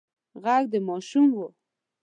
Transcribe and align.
غږ 0.43 0.63
د 0.73 0.75
ماشوم 0.87 1.27
و. 1.37 1.39